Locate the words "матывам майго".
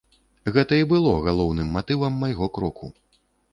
1.77-2.51